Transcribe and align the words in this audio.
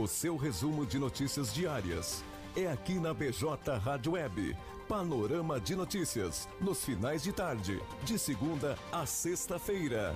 O 0.00 0.06
seu 0.06 0.36
resumo 0.36 0.86
de 0.86 0.96
notícias 0.96 1.52
diárias 1.52 2.22
é 2.56 2.68
aqui 2.68 3.00
na 3.00 3.12
BJ 3.12 3.42
Rádio 3.82 4.12
Web. 4.12 4.56
Panorama 4.86 5.58
de 5.58 5.74
notícias, 5.74 6.48
nos 6.60 6.84
finais 6.84 7.20
de 7.24 7.32
tarde, 7.32 7.82
de 8.04 8.16
segunda 8.16 8.78
a 8.92 9.04
sexta-feira. 9.04 10.14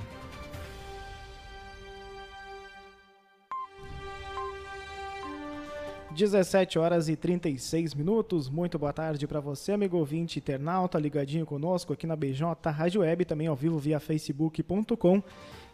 Dezessete 6.12 6.78
horas 6.78 7.08
e 7.08 7.16
36 7.16 7.92
minutos. 7.94 8.48
Muito 8.48 8.78
boa 8.78 8.92
tarde 8.92 9.26
para 9.26 9.40
você, 9.40 9.72
amigo 9.72 9.96
ouvinte 9.96 10.38
internauta, 10.38 10.96
ligadinho 10.96 11.44
conosco 11.44 11.92
aqui 11.92 12.06
na 12.06 12.14
BJ 12.14 12.70
Rádio 12.70 13.00
Web, 13.00 13.24
também 13.24 13.48
ao 13.48 13.56
vivo 13.56 13.80
via 13.80 13.98
facebook.com 13.98 15.20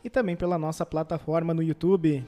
e 0.02 0.09
também 0.09 0.34
pela 0.34 0.56
nossa 0.56 0.86
plataforma 0.86 1.52
no 1.52 1.62
YouTube. 1.62 2.25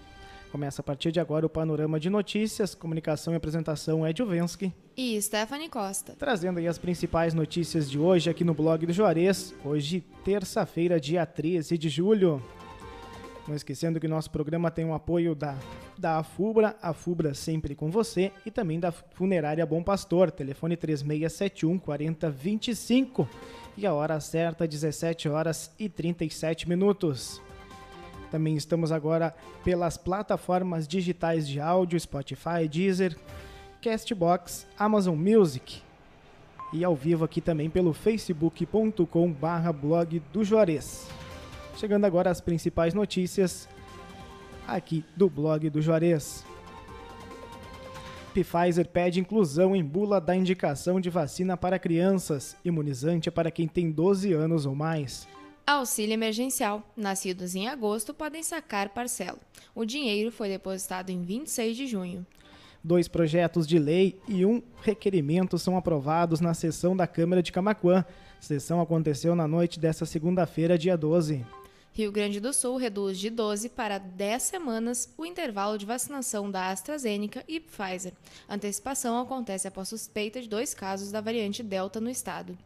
Começa 0.51 0.82
a 0.82 0.85
partir 0.85 1.12
de 1.12 1.21
agora 1.21 1.46
o 1.46 1.48
panorama 1.48 2.01
de 2.01 2.11
notícias, 2.11 2.75
comunicação 2.75 3.32
e 3.32 3.37
apresentação 3.37 4.07
Ed 4.07 4.21
Ovensky. 4.21 4.72
E 4.96 5.21
Stephanie 5.22 5.68
Costa. 5.68 6.17
Trazendo 6.18 6.58
aí 6.58 6.67
as 6.67 6.77
principais 6.77 7.32
notícias 7.32 7.89
de 7.89 7.99
hoje 7.99 8.29
aqui 8.29 8.43
no 8.43 8.53
blog 8.53 8.85
do 8.85 8.93
Juarez. 8.93 9.55
Hoje, 9.64 10.05
terça-feira, 10.25 10.99
dia 10.99 11.25
13 11.25 11.79
de 11.79 11.89
julho. 11.89 12.43
Não 13.46 13.55
esquecendo 13.55 14.00
que 14.00 14.08
nosso 14.08 14.29
programa 14.31 14.72
tem 14.72 14.85
o 14.85 14.93
apoio 14.93 15.36
da, 15.36 15.57
da 15.96 16.18
Afubra, 16.18 16.77
a 16.82 16.93
Fubra 16.93 17.32
sempre 17.32 17.77
com 17.77 17.89
você, 17.89 18.32
e 18.44 18.50
também 18.50 18.80
da 18.80 18.91
Funerária 18.91 19.64
Bom 19.64 19.82
Pastor, 19.85 20.32
telefone 20.32 20.77
3671 20.77 21.79
4025 21.79 23.29
e 23.77 23.86
a 23.86 23.94
hora 23.94 24.19
certa 24.19 24.67
17 24.67 25.29
horas 25.29 25.72
e 25.79 25.89
37 25.89 26.69
minutos. 26.69 27.41
Também 28.30 28.57
estamos 28.57 28.93
agora 28.93 29.34
pelas 29.64 29.96
plataformas 29.96 30.86
digitais 30.86 31.48
de 31.48 31.61
áudio, 31.61 31.98
Spotify, 31.98 32.69
Deezer, 32.69 33.16
Castbox, 33.83 34.66
Amazon 34.78 35.16
Music 35.16 35.82
e 36.72 36.84
ao 36.84 36.94
vivo 36.94 37.24
aqui 37.24 37.40
também 37.40 37.68
pelo 37.68 37.92
facebook.com 37.92 39.32
barra 39.32 39.72
blog 39.72 40.22
do 40.32 40.44
Juarez. 40.44 41.08
Chegando 41.77 42.05
agora 42.05 42.30
às 42.30 42.40
principais 42.40 42.94
notícias 42.94 43.68
aqui 44.66 45.05
do 45.16 45.28
blog 45.28 45.68
do 45.68 45.83
Juarez. 45.83 46.44
Pfizer 48.33 48.88
pede 48.88 49.18
inclusão 49.18 49.74
em 49.74 49.84
bula 49.84 50.20
da 50.20 50.36
indicação 50.36 51.00
de 51.00 51.10
vacina 51.10 51.56
para 51.56 51.80
crianças, 51.80 52.56
imunizante 52.64 53.28
para 53.30 53.50
quem 53.50 53.66
tem 53.66 53.90
12 53.90 54.33
anos 54.33 54.66
ou 54.66 54.74
mais. 54.74 55.27
Auxílio 55.70 56.14
emergencial. 56.14 56.82
Nascidos 56.96 57.54
em 57.54 57.68
agosto 57.68 58.12
podem 58.12 58.42
sacar 58.42 58.88
parcela. 58.88 59.38
O 59.72 59.84
dinheiro 59.84 60.32
foi 60.32 60.48
depositado 60.48 61.10
em 61.10 61.22
26 61.22 61.77
de 61.77 61.86
junho. 61.86 62.27
Dois 62.82 63.06
projetos 63.06 63.68
de 63.68 63.78
lei 63.78 64.18
e 64.27 64.44
um 64.44 64.60
requerimento 64.82 65.58
são 65.58 65.77
aprovados 65.77 66.40
na 66.40 66.54
sessão 66.54 66.96
da 66.96 67.06
Câmara 67.06 67.40
de 67.40 67.52
Camaquã. 67.52 68.04
A 68.36 68.42
sessão 68.42 68.80
aconteceu 68.80 69.36
na 69.36 69.46
noite 69.46 69.78
desta 69.78 70.04
segunda-feira, 70.04 70.77
dia 70.77 70.96
12. 70.96 71.46
Rio 71.92 72.10
Grande 72.10 72.40
do 72.40 72.52
Sul 72.52 72.77
reduz 72.77 73.16
de 73.16 73.30
12 73.30 73.68
para 73.68 73.98
10 73.98 74.42
semanas 74.42 75.12
o 75.16 75.24
intervalo 75.24 75.78
de 75.78 75.86
vacinação 75.86 76.50
da 76.50 76.70
AstraZeneca 76.70 77.44
e 77.46 77.60
Pfizer. 77.60 78.12
A 78.48 78.56
antecipação 78.56 79.20
acontece 79.20 79.68
após 79.68 79.88
suspeita 79.88 80.42
de 80.42 80.48
dois 80.48 80.74
casos 80.74 81.12
da 81.12 81.20
variante 81.20 81.62
Delta 81.62 82.00
no 82.00 82.10
estado. 82.10 82.58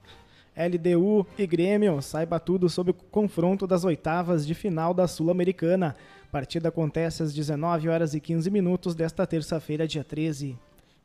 LDU 0.56 1.26
e 1.36 1.46
Grêmio, 1.46 2.00
saiba 2.00 2.38
tudo 2.38 2.68
sobre 2.68 2.92
o 2.92 2.94
confronto 2.94 3.66
das 3.66 3.84
oitavas 3.84 4.46
de 4.46 4.54
final 4.54 4.94
da 4.94 5.08
Sul-Americana. 5.08 5.96
Partida 6.30 6.68
acontece 6.68 7.22
às 7.22 7.34
19 7.34 7.88
horas 7.88 8.14
e 8.14 8.20
15 8.20 8.50
minutos 8.50 8.94
desta 8.94 9.26
terça-feira, 9.26 9.86
dia 9.86 10.04
13. 10.04 10.56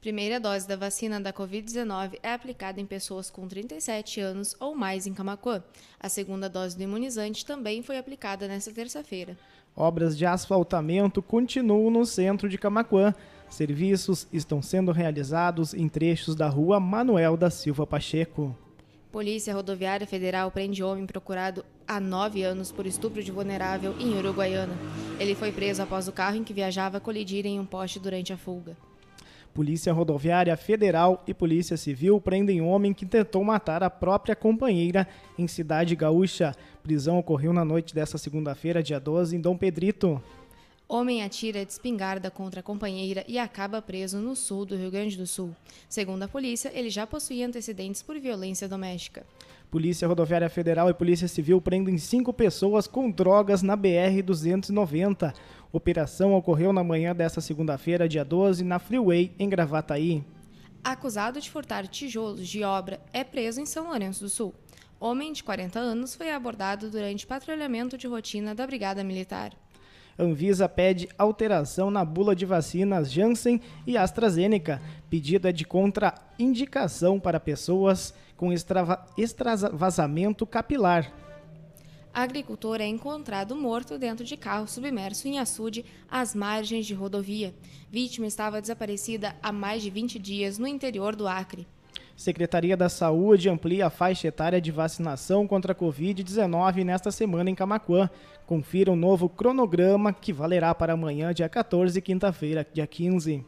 Primeira 0.01 0.39
dose 0.39 0.65
da 0.65 0.77
vacina 0.77 1.19
da 1.19 1.33
Covid-19 1.33 2.19
é 2.23 2.31
aplicada 2.31 2.79
em 2.79 2.85
pessoas 2.85 3.29
com 3.29 3.47
37 3.47 4.21
anos 4.21 4.55
ou 4.57 4.73
mais 4.73 5.05
em 5.05 5.13
Camacuã. 5.13 5.61
A 5.99 6.07
segunda 6.07 6.47
dose 6.47 6.77
do 6.77 6.83
imunizante 6.83 7.45
também 7.45 7.83
foi 7.83 7.97
aplicada 7.97 8.47
nesta 8.47 8.71
terça-feira. 8.71 9.37
Obras 9.75 10.17
de 10.17 10.25
asfaltamento 10.25 11.21
continuam 11.21 11.91
no 11.91 12.05
centro 12.05 12.47
de 12.47 12.57
Camacuã. 12.57 13.13
Serviços 13.49 14.25
estão 14.31 14.61
sendo 14.61 14.91
realizados 14.91 15.73
em 15.73 15.89
trechos 15.89 16.33
da 16.33 16.47
rua 16.47 16.79
Manuel 16.79 17.35
da 17.35 17.49
Silva 17.49 17.85
Pacheco. 17.85 18.55
Polícia 19.11 19.55
Rodoviária 19.55 20.05
Federal 20.05 20.51
prende 20.51 20.83
homem 20.83 21.07
procurado 21.07 21.65
há 21.87 21.99
nove 21.99 22.43
anos 22.43 22.71
por 22.71 22.85
estupro 22.85 23.23
de 23.23 23.31
vulnerável 23.31 23.95
em 23.99 24.15
Uruguaiana. 24.15 24.73
Ele 25.19 25.33
foi 25.33 25.51
preso 25.51 25.81
após 25.81 26.07
o 26.07 26.11
carro 26.11 26.35
em 26.35 26.43
que 26.43 26.53
viajava 26.53 26.99
colidir 26.99 27.43
em 27.47 27.59
um 27.59 27.65
poste 27.65 27.99
durante 27.99 28.31
a 28.31 28.37
fuga. 28.37 28.77
Polícia 29.51 29.91
Rodoviária 29.91 30.55
Federal 30.55 31.23
e 31.25 31.33
Polícia 31.33 31.75
Civil 31.75 32.21
prendem 32.21 32.61
homem 32.61 32.93
que 32.93 33.03
tentou 33.03 33.43
matar 33.43 33.81
a 33.81 33.89
própria 33.89 34.35
companheira 34.35 35.07
em 35.39 35.47
Cidade 35.47 35.95
Gaúcha. 35.95 36.55
Prisão 36.83 37.17
ocorreu 37.17 37.51
na 37.51 37.65
noite 37.65 37.95
desta 37.95 38.19
segunda-feira, 38.19 38.83
dia 38.83 38.99
12, 38.99 39.35
em 39.35 39.41
Dom 39.41 39.57
Pedrito. 39.57 40.21
Homem 40.91 41.21
atira 41.21 41.63
de 41.63 41.71
espingarda 41.71 42.31
contra 42.31 42.61
a 42.61 42.63
companheira 42.63 43.23
e 43.27 43.37
acaba 43.37 43.79
preso 43.79 44.17
no 44.17 44.35
sul 44.35 44.65
do 44.65 44.75
Rio 44.75 44.89
Grande 44.89 45.15
do 45.15 45.27
Sul. 45.27 45.55
Segundo 45.87 46.23
a 46.23 46.27
polícia, 46.27 46.71
ele 46.73 46.89
já 46.89 47.05
possuía 47.05 47.45
antecedentes 47.45 48.01
por 48.01 48.19
violência 48.19 48.67
doméstica. 48.67 49.23
Polícia 49.69 50.07
Rodoviária 50.07 50.49
Federal 50.49 50.89
e 50.89 50.93
Polícia 50.95 51.27
Civil 51.27 51.61
prendem 51.61 51.99
cinco 51.99 52.33
pessoas 52.33 52.87
com 52.87 53.11
drogas 53.11 53.61
na 53.61 53.77
BR-290. 53.77 55.31
Operação 55.71 56.33
ocorreu 56.33 56.73
na 56.73 56.83
manhã 56.83 57.15
desta 57.15 57.39
segunda-feira, 57.39 58.09
dia 58.09 58.25
12, 58.25 58.63
na 58.63 58.79
Freeway, 58.79 59.31
em 59.37 59.47
Gravataí. 59.47 60.23
Acusado 60.83 61.39
de 61.39 61.51
furtar 61.51 61.87
tijolos 61.87 62.47
de 62.47 62.63
obra, 62.63 62.99
é 63.13 63.23
preso 63.23 63.61
em 63.61 63.65
São 63.67 63.89
Lourenço 63.89 64.23
do 64.23 64.29
Sul. 64.29 64.55
Homem 64.99 65.33
de 65.33 65.43
40 65.43 65.77
anos 65.77 66.15
foi 66.15 66.31
abordado 66.31 66.89
durante 66.89 67.27
patrulhamento 67.27 67.95
de 67.95 68.07
rotina 68.07 68.55
da 68.55 68.65
Brigada 68.65 69.03
Militar. 69.03 69.53
Anvisa 70.19 70.67
pede 70.67 71.07
alteração 71.17 71.89
na 71.89 72.03
bula 72.03 72.35
de 72.35 72.45
vacinas 72.45 73.09
Janssen 73.09 73.61
e 73.87 73.97
AstraZeneca. 73.97 74.81
Pedido 75.09 75.47
é 75.47 75.53
de 75.53 75.63
contraindicação 75.63 77.17
para 77.17 77.39
pessoas 77.39 78.13
com 78.35 78.51
extravasamento 79.17 80.45
capilar. 80.45 81.09
Agricultor 82.13 82.81
é 82.81 82.85
encontrado 82.85 83.55
morto 83.55 83.97
dentro 83.97 84.25
de 84.25 84.35
carro 84.35 84.67
submerso 84.67 85.25
em 85.25 85.39
açude 85.39 85.85
às 86.11 86.35
margens 86.35 86.85
de 86.85 86.93
rodovia. 86.93 87.55
Vítima 87.89 88.27
estava 88.27 88.59
desaparecida 88.59 89.37
há 89.41 89.53
mais 89.53 89.81
de 89.81 89.89
20 89.89 90.19
dias 90.19 90.57
no 90.57 90.67
interior 90.67 91.15
do 91.15 91.29
Acre. 91.29 91.65
Secretaria 92.19 92.75
da 92.75 92.89
Saúde 92.89 93.47
amplia 93.47 93.87
a 93.87 93.89
faixa 93.89 94.27
etária 94.27 94.59
de 94.59 94.73
vacinação 94.73 95.47
contra 95.47 95.71
a 95.71 95.75
Covid-19 95.75 96.83
nesta 96.83 97.11
semana 97.11 97.49
em 97.49 97.55
Camacuã. 97.55 98.09
Confira 98.45 98.91
um 98.91 98.95
novo 98.97 99.29
cronograma 99.29 100.11
que 100.11 100.33
valerá 100.33 100.75
para 100.75 100.91
amanhã, 100.91 101.33
dia 101.33 101.47
14, 101.47 102.01
quinta-feira, 102.01 102.67
dia 102.73 102.85
15. 102.85 103.45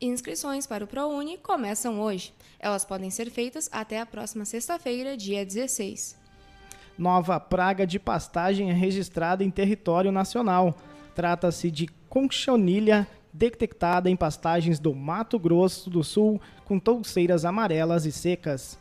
Inscrições 0.00 0.66
para 0.66 0.82
o 0.82 0.86
ProUni 0.88 1.38
começam 1.38 2.00
hoje. 2.00 2.34
Elas 2.58 2.84
podem 2.84 3.08
ser 3.08 3.30
feitas 3.30 3.68
até 3.70 4.00
a 4.00 4.04
próxima 4.04 4.44
sexta-feira, 4.44 5.16
dia 5.16 5.46
16. 5.46 6.18
Nova 6.98 7.38
praga 7.38 7.86
de 7.86 8.00
pastagem 8.00 8.68
é 8.68 8.74
registrada 8.74 9.44
em 9.44 9.50
território 9.50 10.10
nacional. 10.10 10.76
Trata-se 11.14 11.70
de 11.70 11.86
conchonilha 12.08 13.06
detectada 13.32 14.10
em 14.10 14.16
pastagens 14.16 14.78
do 14.78 14.94
Mato 14.94 15.38
Grosso 15.38 15.88
do 15.88 16.04
Sul 16.04 16.40
com 16.64 16.78
touceiras 16.78 17.44
amarelas 17.44 18.04
e 18.04 18.12
secas. 18.12 18.78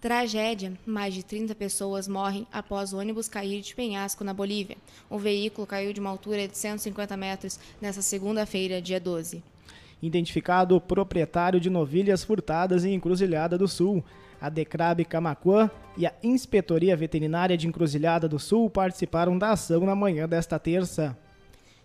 Tragédia: 0.00 0.72
mais 0.84 1.14
de 1.14 1.22
30 1.22 1.54
pessoas 1.54 2.08
morrem 2.08 2.46
após 2.52 2.92
o 2.92 2.98
ônibus 2.98 3.28
cair 3.28 3.62
de 3.62 3.74
penhasco 3.74 4.24
na 4.24 4.34
Bolívia. 4.34 4.76
O 5.08 5.16
veículo 5.16 5.66
caiu 5.66 5.92
de 5.92 6.00
uma 6.00 6.10
altura 6.10 6.48
de 6.48 6.58
150 6.58 7.16
metros 7.16 7.58
nesta 7.80 8.02
segunda-feira, 8.02 8.82
dia 8.82 8.98
12. 8.98 9.42
Identificado 10.02 10.74
o 10.74 10.80
proprietário 10.80 11.60
de 11.60 11.70
novilhas 11.70 12.24
furtadas 12.24 12.84
em 12.84 12.94
Encruzilhada 12.94 13.56
do 13.56 13.68
Sul. 13.68 14.04
A 14.40 14.48
Decrab 14.48 15.04
Camacuã 15.04 15.70
e 15.96 16.04
a 16.04 16.12
Inspetoria 16.20 16.96
Veterinária 16.96 17.56
de 17.56 17.68
Encruzilhada 17.68 18.28
do 18.28 18.40
Sul 18.40 18.68
participaram 18.68 19.38
da 19.38 19.52
ação 19.52 19.86
na 19.86 19.94
manhã 19.94 20.28
desta 20.28 20.58
terça. 20.58 21.16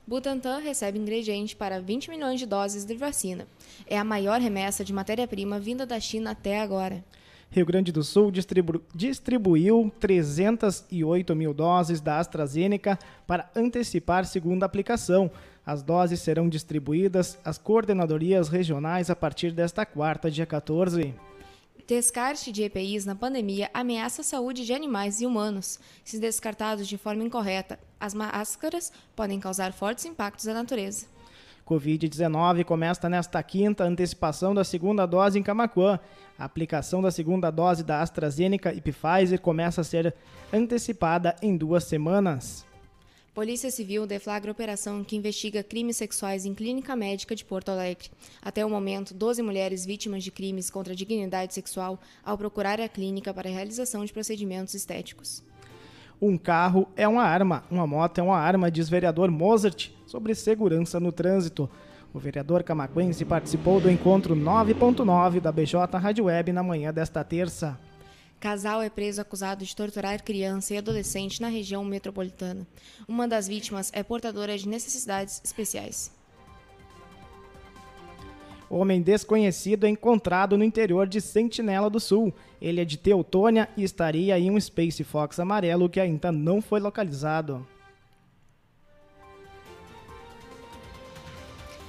Butantan 0.07 0.59
recebe 0.59 0.97
ingrediente 0.97 1.53
para 1.53 1.81
20 1.81 2.09
milhões 2.09 2.39
de 2.39 2.45
doses 2.45 2.85
de 2.85 2.95
vacina. 2.95 3.45
É 3.85 3.97
a 3.97 4.05
maior 4.05 4.39
remessa 4.39 4.81
de 4.81 4.93
matéria-prima 4.93 5.59
vinda 5.59 5.85
da 5.85 5.99
China 5.99 6.31
até 6.31 6.61
agora. 6.61 7.03
Rio 7.51 7.65
Grande 7.65 7.91
do 7.91 8.01
Sul 8.03 8.31
distribu 8.31 8.81
distribuiu 8.95 9.91
308 9.99 11.35
mil 11.35 11.53
doses 11.53 11.99
da 11.99 12.19
AstraZeneca 12.19 12.97
para 13.25 13.49
antecipar 13.53 14.25
segunda 14.25 14.65
aplicação. 14.65 15.29
As 15.65 15.83
doses 15.83 16.21
serão 16.21 16.47
distribuídas 16.47 17.37
às 17.43 17.57
coordenadorias 17.57 18.47
regionais 18.47 19.09
a 19.09 19.15
partir 19.15 19.51
desta 19.51 19.85
quarta, 19.85 20.31
dia 20.31 20.45
14. 20.45 21.13
Descarte 21.85 22.51
de 22.51 22.63
EPIs 22.63 23.05
na 23.05 23.15
pandemia 23.15 23.69
ameaça 23.73 24.21
a 24.21 24.23
saúde 24.23 24.65
de 24.65 24.73
animais 24.73 25.19
e 25.19 25.25
humanos. 25.25 25.79
Se 26.03 26.17
descartados 26.17 26.87
de 26.87 26.97
forma 26.97 27.23
incorreta, 27.23 27.79
as 27.99 28.13
máscaras 28.13 28.91
podem 29.15 29.39
causar 29.39 29.73
fortes 29.73 30.05
impactos 30.05 30.47
à 30.47 30.53
natureza. 30.53 31.07
Covid-19 31.67 32.63
começa 32.63 33.09
nesta 33.09 33.43
quinta 33.43 33.83
antecipação 33.83 34.55
da 34.55 34.63
segunda 34.63 35.05
dose 35.05 35.37
em 35.37 35.43
Camacuã. 35.43 35.99
A 36.39 36.45
aplicação 36.45 37.01
da 37.01 37.11
segunda 37.11 37.51
dose 37.51 37.83
da 37.83 38.01
AstraZeneca 38.01 38.73
e 38.73 38.79
Pfizer 38.79 39.41
começa 39.41 39.81
a 39.81 39.83
ser 39.83 40.15
antecipada 40.53 41.35
em 41.41 41.57
duas 41.57 41.83
semanas. 41.83 42.65
Polícia 43.33 43.69
Civil 43.69 44.07
deflagra 44.07 44.51
operação 44.51 45.03
que 45.03 45.15
investiga 45.15 45.61
crimes 45.61 45.97
sexuais 45.97 46.43
em 46.43 46.55
clínica 46.55 46.95
médica 46.95 47.35
de 47.35 47.45
Porto 47.45 47.69
Alegre. 47.69 48.09
Até 48.41 48.65
o 48.65 48.69
momento, 48.69 49.13
12 49.13 49.43
mulheres 49.43 49.85
vítimas 49.85 50.23
de 50.23 50.31
crimes 50.31 50.71
contra 50.71 50.93
a 50.93 50.95
dignidade 50.95 51.53
sexual 51.53 51.99
ao 52.23 52.35
procurar 52.35 52.81
a 52.81 52.89
clínica 52.89 53.31
para 53.31 53.47
a 53.47 53.51
realização 53.51 54.03
de 54.03 54.11
procedimentos 54.11 54.73
estéticos. 54.73 55.43
Um 56.19 56.35
carro 56.35 56.87
é 56.95 57.07
uma 57.07 57.23
arma, 57.23 57.63
uma 57.69 57.85
moto 57.85 58.17
é 58.17 58.23
uma 58.23 58.37
arma, 58.37 58.71
diz 58.71 58.89
vereador 58.89 59.29
Mozart 59.29 59.91
sobre 60.07 60.33
segurança 60.33 60.99
no 60.99 61.11
trânsito. 61.11 61.69
O 62.11 62.17
vereador 62.17 62.63
camaquense 62.63 63.23
participou 63.23 63.79
do 63.79 63.91
encontro 63.91 64.35
9.9 64.35 65.39
da 65.39 65.51
BJ 65.51 65.95
Rádio 65.99 66.25
Web 66.25 66.51
na 66.51 66.63
manhã 66.63 66.91
desta 66.91 67.23
terça. 67.23 67.79
Casal 68.39 68.81
é 68.81 68.89
preso 68.89 69.21
acusado 69.21 69.63
de 69.63 69.75
torturar 69.75 70.23
criança 70.23 70.73
e 70.73 70.77
adolescente 70.77 71.39
na 71.39 71.49
região 71.49 71.85
metropolitana. 71.85 72.65
Uma 73.07 73.27
das 73.27 73.47
vítimas 73.47 73.91
é 73.93 74.01
portadora 74.01 74.57
de 74.57 74.67
necessidades 74.67 75.39
especiais. 75.43 76.16
Homem 78.69 79.01
desconhecido 79.01 79.85
é 79.85 79.89
encontrado 79.89 80.57
no 80.57 80.63
interior 80.63 81.07
de 81.07 81.21
Sentinela 81.21 81.89
do 81.89 81.99
Sul. 81.99 82.33
Ele 82.61 82.81
é 82.81 82.85
de 82.85 82.97
Teutônia 82.97 83.69
e 83.77 83.83
estaria 83.83 84.37
em 84.37 84.51
um 84.51 84.59
Space 84.59 85.03
Fox 85.03 85.39
amarelo 85.39 85.89
que 85.89 85.99
ainda 85.99 86.31
não 86.31 86.61
foi 86.61 86.79
localizado. 86.79 87.65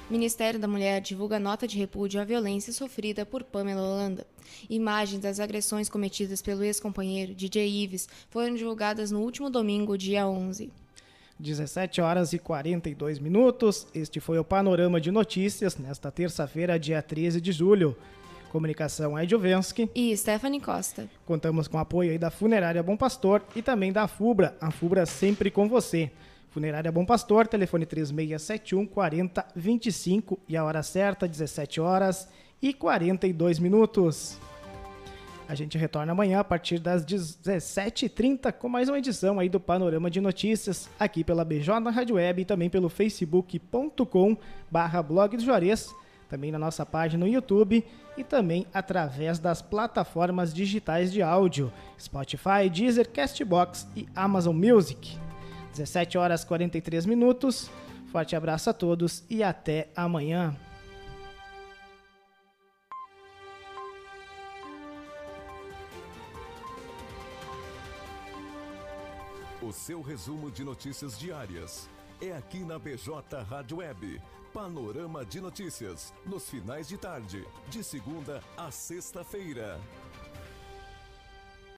Ministério 0.09 0.59
da 0.59 0.67
Mulher 0.67 1.01
divulga 1.01 1.37
nota 1.37 1.67
de 1.67 1.77
repúdio 1.77 2.19
à 2.19 2.23
violência 2.23 2.73
sofrida 2.73 3.27
por 3.27 3.43
Pamela 3.43 3.81
Holanda. 3.81 4.25
Imagens 4.67 5.21
das 5.21 5.39
agressões 5.39 5.87
cometidas 5.87 6.41
pelo 6.41 6.63
ex-companheiro 6.63 7.35
DJ 7.35 7.69
Ives 7.83 8.09
foram 8.27 8.55
divulgadas 8.55 9.11
no 9.11 9.19
último 9.19 9.51
domingo, 9.51 9.95
dia 9.95 10.27
11. 10.27 10.71
17 11.39 12.01
horas 12.01 12.33
e 12.33 12.39
42 12.39 13.17
minutos. 13.17 13.87
Este 13.95 14.19
foi 14.19 14.37
o 14.37 14.43
Panorama 14.43 14.99
de 14.99 15.09
Notícias 15.09 15.77
nesta 15.77 16.11
terça-feira, 16.11 16.77
dia 16.77 17.01
13 17.01 17.39
de 17.39 17.53
julho. 17.53 17.95
Comunicação 18.51 19.17
é 19.17 19.25
Jovensky 19.25 19.89
e 19.95 20.15
Stephanie 20.17 20.59
Costa. 20.59 21.07
Contamos 21.25 21.67
com 21.67 21.77
o 21.77 21.79
apoio 21.79 22.11
aí 22.11 22.17
da 22.17 22.29
Funerária 22.29 22.83
Bom 22.83 22.97
Pastor 22.97 23.41
e 23.55 23.61
também 23.61 23.93
da 23.93 24.07
FUBRA, 24.07 24.57
a 24.59 24.69
FUBRA 24.69 25.05
sempre 25.05 25.49
com 25.49 25.69
você. 25.69 26.11
Funerária 26.49 26.91
Bom 26.91 27.05
Pastor, 27.05 27.47
telefone 27.47 27.85
3671 27.85 28.85
4025 28.87 30.39
e 30.49 30.57
a 30.57 30.63
hora 30.65 30.83
certa, 30.83 31.27
17 31.27 31.79
horas 31.79 32.27
e 32.61 32.73
42 32.73 33.59
minutos. 33.59 34.37
A 35.49 35.55
gente 35.55 35.79
retorna 35.79 36.11
amanhã 36.11 36.41
a 36.41 36.43
partir 36.43 36.77
das 36.77 37.03
17h30 37.03 38.53
com 38.53 38.69
mais 38.69 38.87
uma 38.87 38.99
edição 38.99 39.39
aí 39.39 39.49
do 39.49 39.59
Panorama 39.59 40.07
de 40.07 40.21
Notícias, 40.21 40.87
aqui 40.99 41.23
pela 41.23 41.43
BJ 41.43 41.89
Rádio 41.89 42.17
Web 42.17 42.43
e 42.43 42.45
também 42.45 42.69
pelo 42.69 42.87
facebook.com 42.87 44.37
barra 44.69 45.01
blog 45.01 45.35
do 45.35 45.43
Juarez, 45.43 45.91
também 46.29 46.51
na 46.51 46.59
nossa 46.59 46.85
página 46.85 47.25
no 47.25 47.31
YouTube 47.31 47.83
e 48.15 48.23
também 48.23 48.67
através 48.71 49.39
das 49.39 49.59
plataformas 49.59 50.53
digitais 50.53 51.11
de 51.11 51.23
áudio, 51.23 51.73
Spotify, 51.99 52.69
Deezer, 52.71 53.09
Castbox 53.09 53.87
e 53.95 54.05
Amazon 54.15 54.55
Music. 54.55 55.17
17 55.71 56.15
horas 56.15 56.43
43 56.43 57.07
minutos. 57.07 57.71
Forte 58.11 58.35
abraço 58.35 58.69
a 58.69 58.73
todos 58.73 59.23
e 59.27 59.41
até 59.41 59.87
amanhã. 59.95 60.55
O 69.61 69.73
seu 69.73 70.01
resumo 70.01 70.49
de 70.49 70.63
notícias 70.63 71.19
diárias 71.19 71.89
é 72.21 72.31
aqui 72.31 72.59
na 72.59 72.79
BJ 72.79 73.43
Rádio 73.43 73.79
Web. 73.79 74.21
Panorama 74.53 75.25
de 75.25 75.41
notícias 75.41 76.13
nos 76.25 76.49
finais 76.49 76.87
de 76.87 76.97
tarde, 76.97 77.45
de 77.67 77.83
segunda 77.83 78.41
a 78.55 78.71
sexta-feira. 78.71 79.77